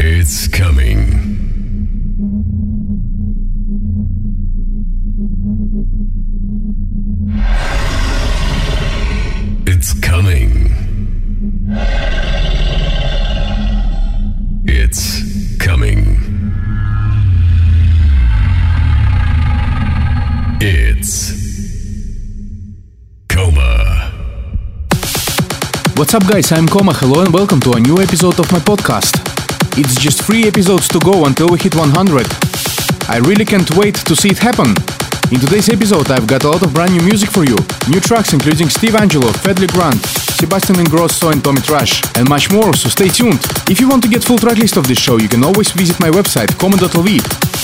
[0.00, 1.27] It's coming.
[25.98, 26.52] What's up, guys?
[26.52, 26.92] I'm Koma.
[26.94, 29.18] Hello and welcome to a new episode of my podcast.
[29.76, 31.90] It's just three episodes to go until we hit 100.
[33.10, 34.70] I really can't wait to see it happen.
[35.34, 37.56] In today's episode, I've got a lot of brand new music for you.
[37.90, 39.98] New tracks including Steve Angello, Fedley Grant,
[40.38, 43.40] Sebastian Ingrosso and Tommy Trash, and much more, so stay tuned.
[43.68, 46.10] If you want to get full tracklist of this show, you can always visit my
[46.10, 47.10] website, koma.lv.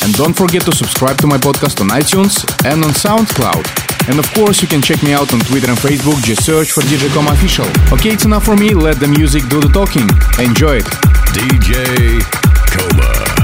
[0.03, 4.09] And don't forget to subscribe to my podcast on iTunes and on SoundCloud.
[4.09, 6.81] And of course, you can check me out on Twitter and Facebook, just search for
[6.83, 7.67] DJ Koma Official.
[7.93, 10.09] Okay, it's enough for me, let the music do the talking.
[10.45, 10.89] Enjoy it.
[11.31, 12.27] DJ
[12.75, 13.44] Koma.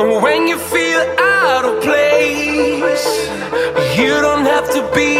[0.00, 3.06] And when you feel out of place,
[3.98, 5.19] you don't have to be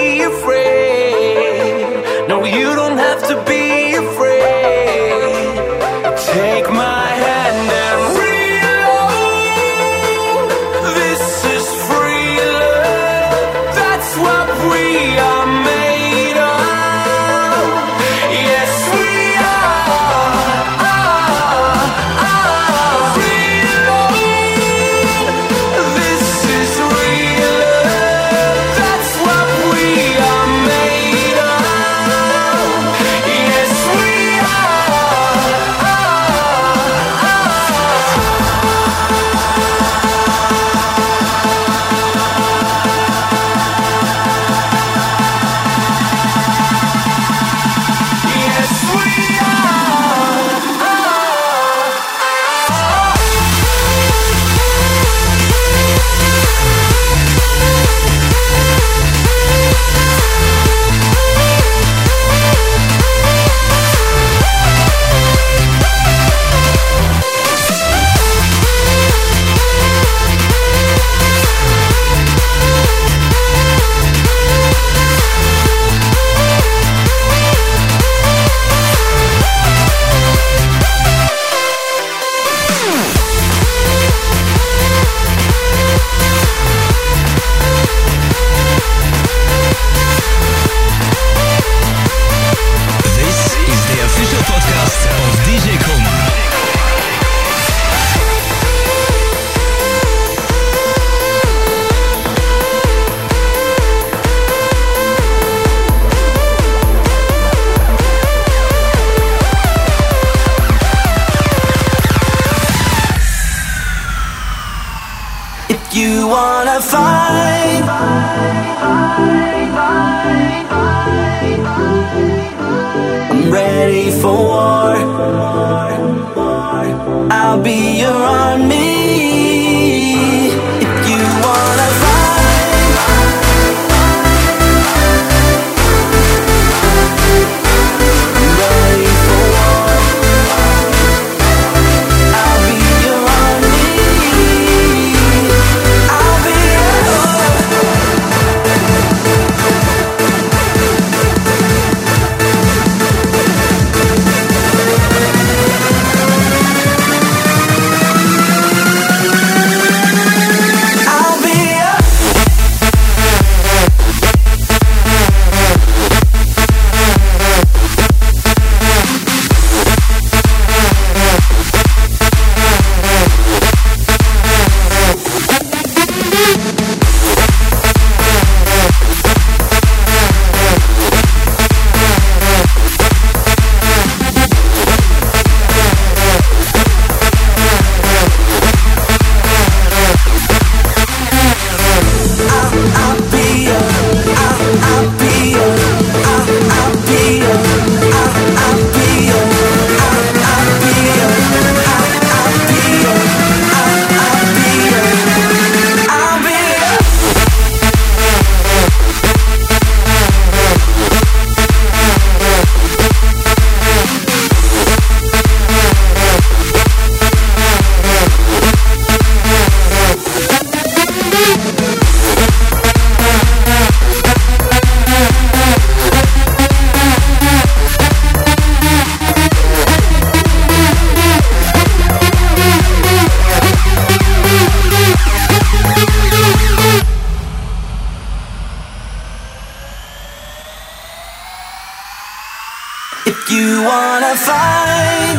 [243.27, 245.37] If you wanna fight,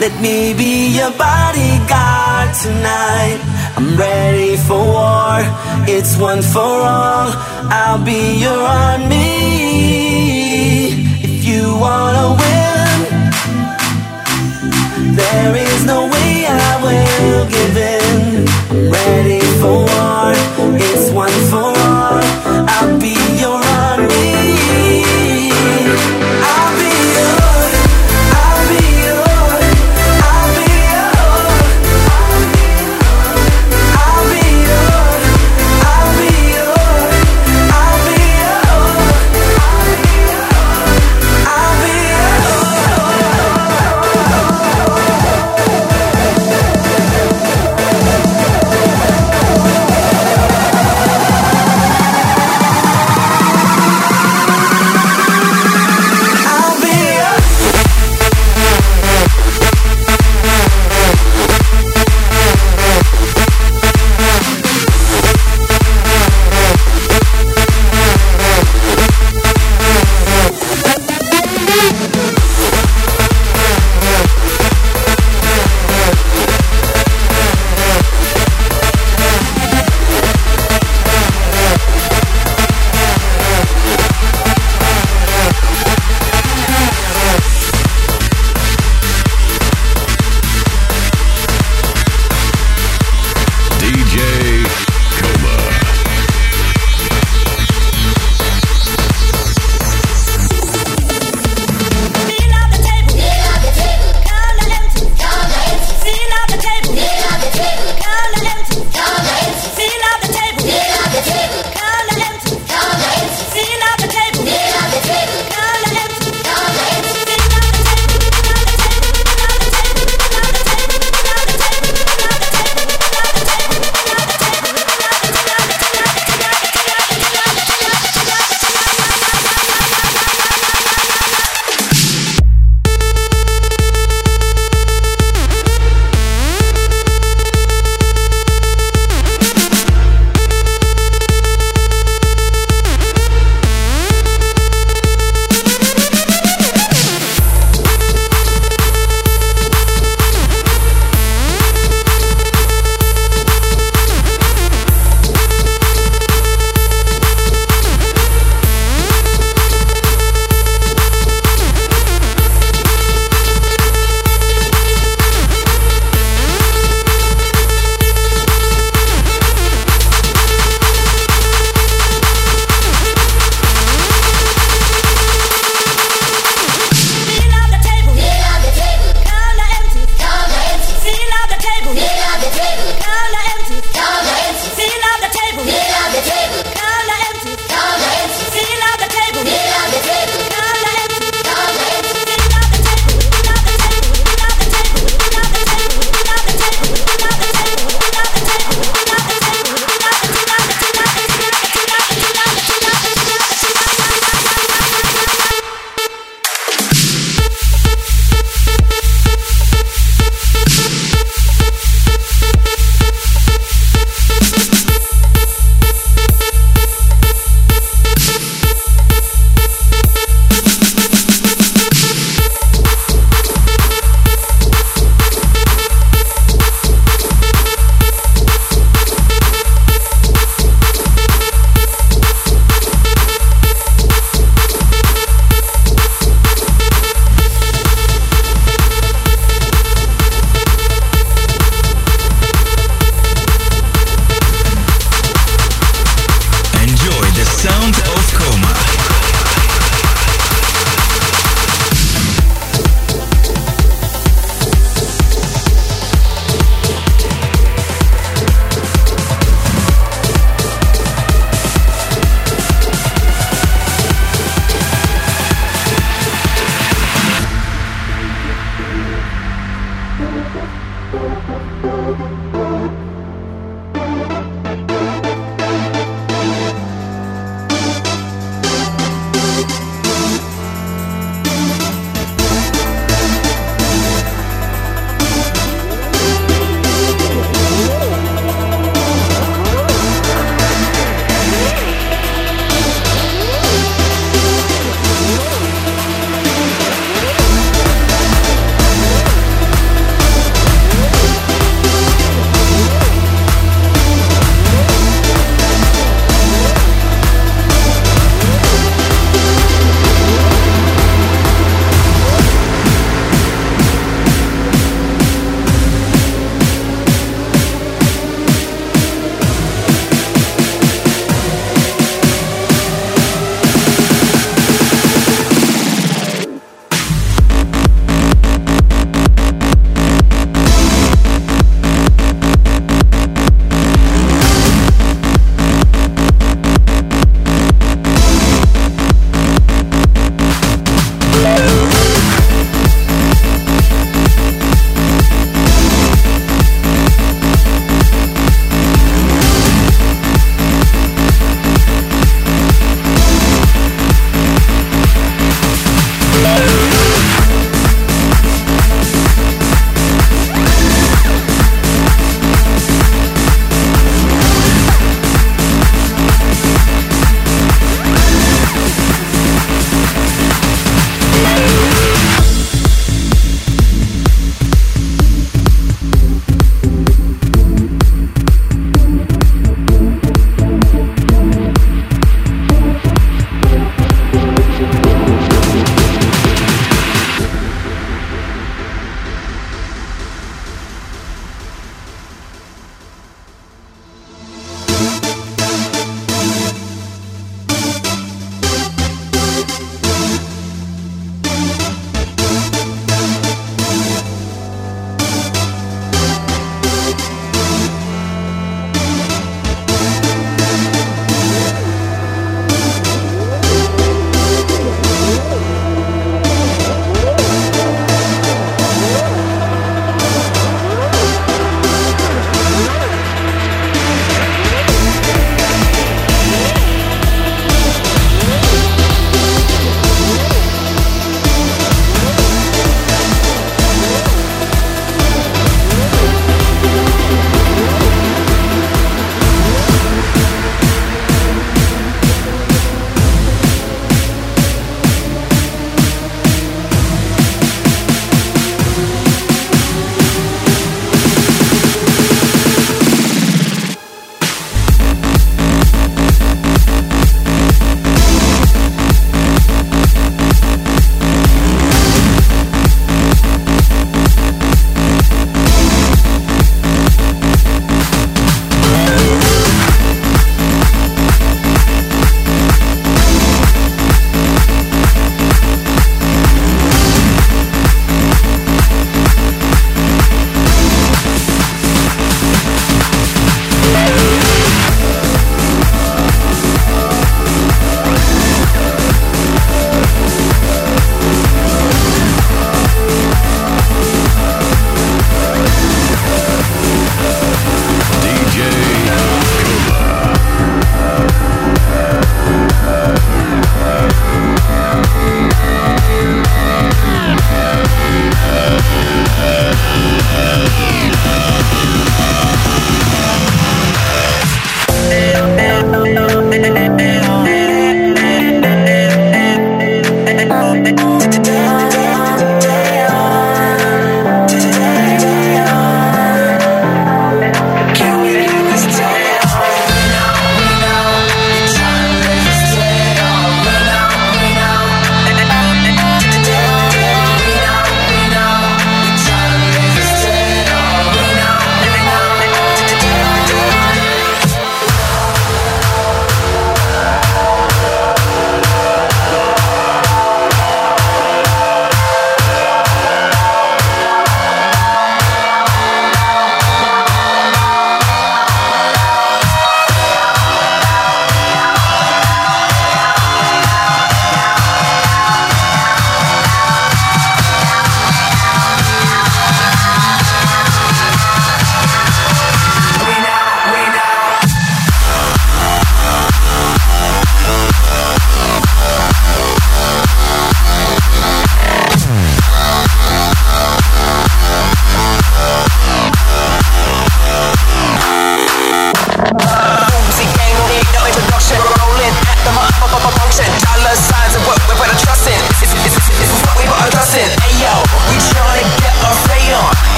[0.00, 3.40] let me be your bodyguard tonight.
[3.76, 5.38] I'm ready for war,
[5.86, 7.30] it's one for all.
[7.70, 9.38] I'll be your army.
[11.22, 12.98] If you wanna win,
[15.14, 18.48] there is no way I will give in.
[18.70, 20.32] I'm ready for war,
[20.82, 22.20] it's one for all.
[22.74, 24.97] I'll be your army.
[25.60, 27.37] I'll be yours.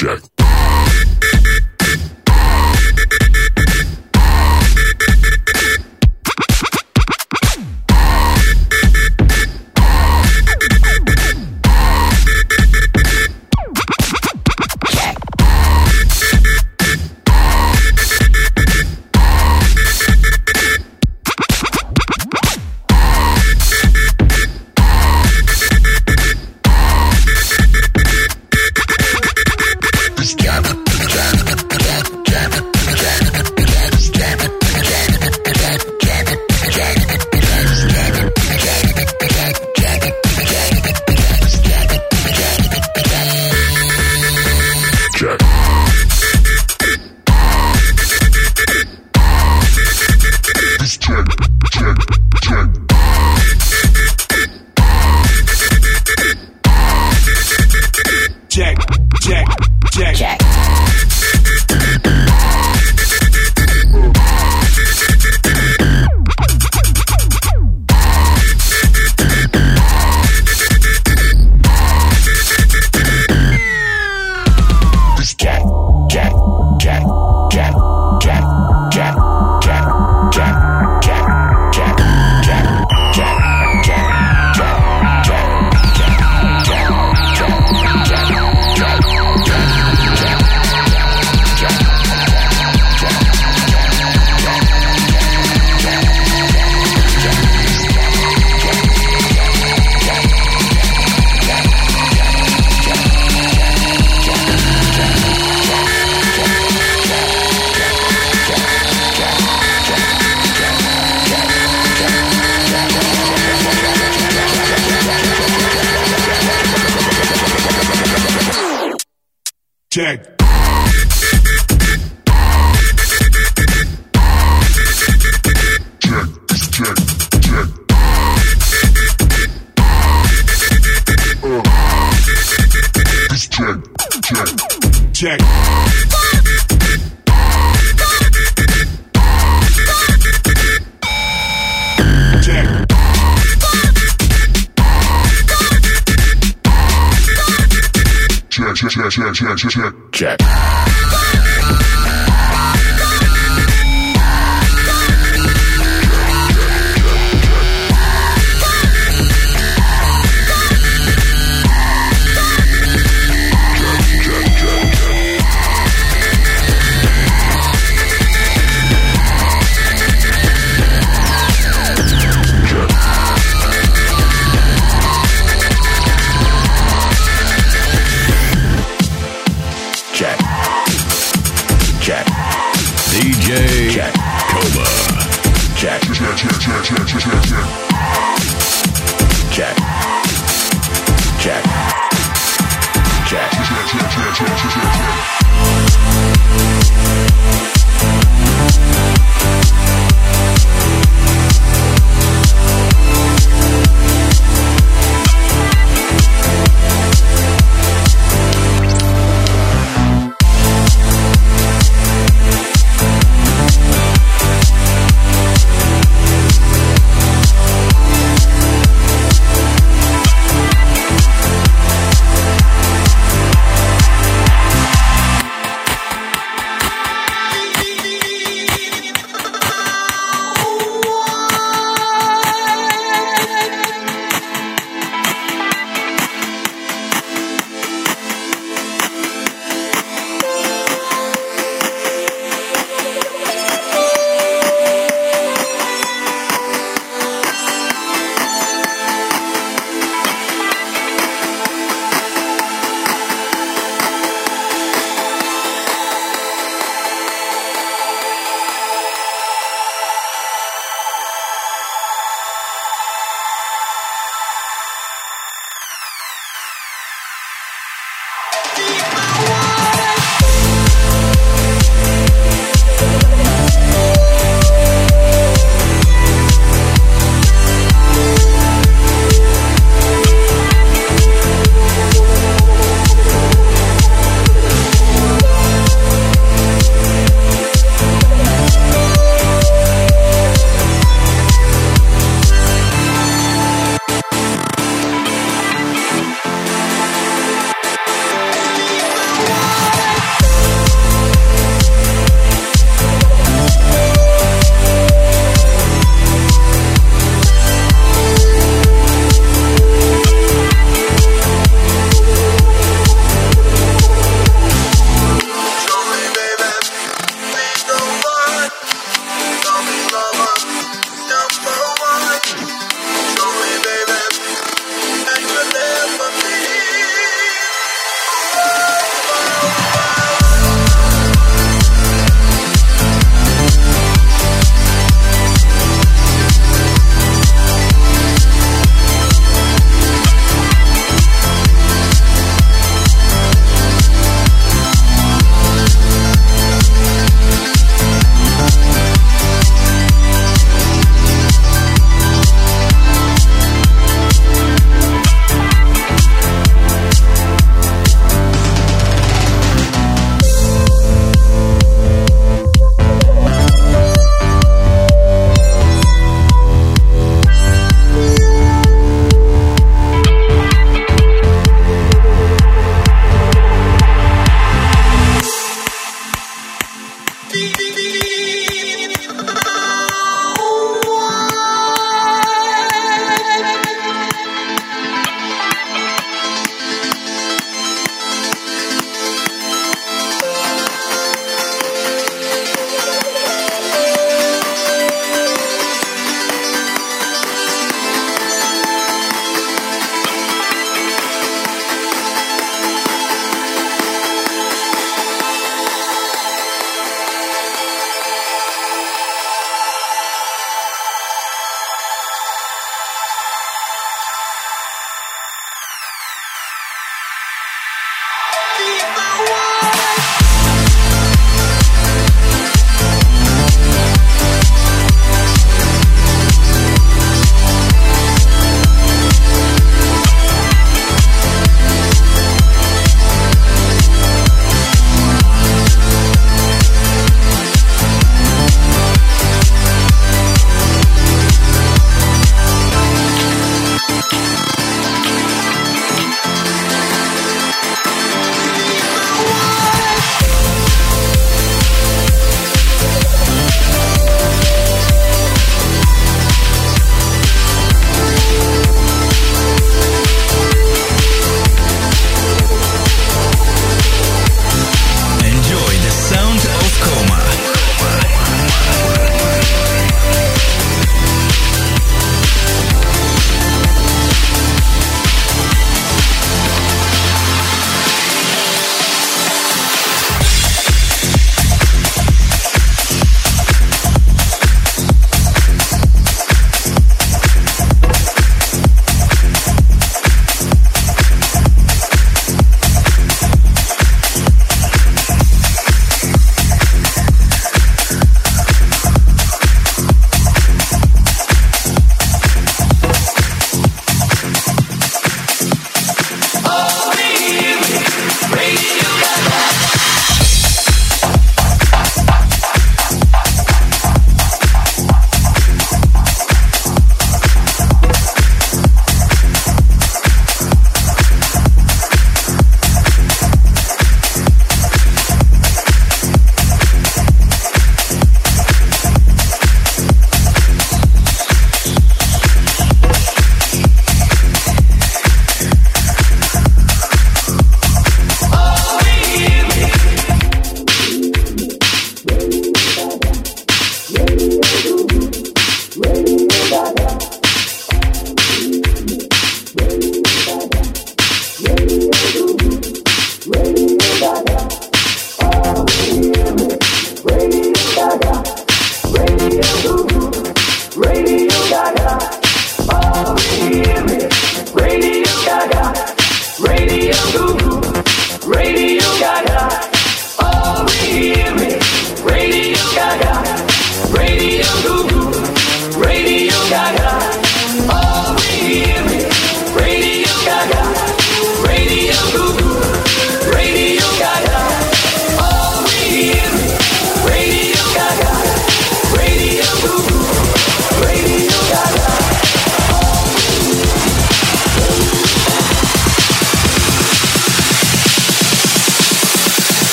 [0.00, 0.29] Check.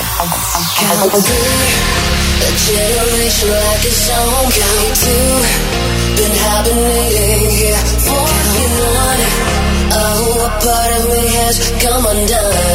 [0.00, 1.38] Count to
[2.40, 4.44] a generation like a song.
[4.50, 5.16] Count to
[6.16, 8.00] been hibernating here
[10.60, 12.69] part of me has come undone.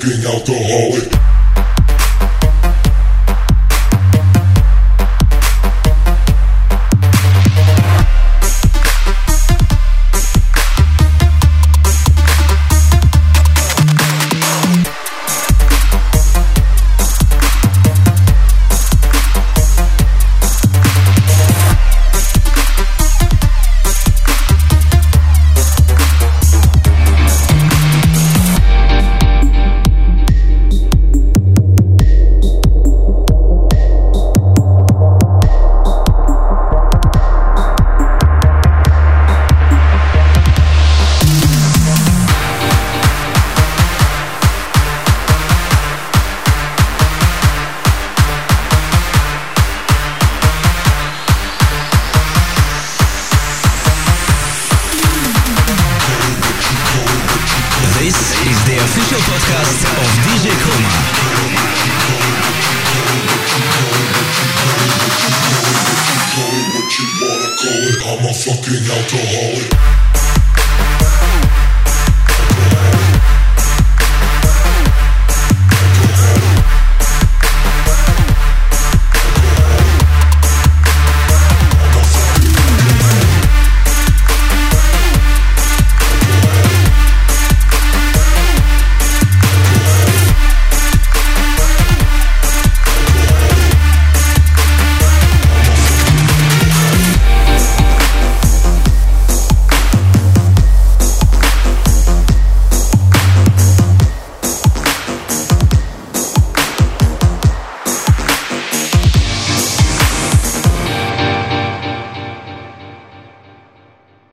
[0.00, 1.09] Fucking alcoholic.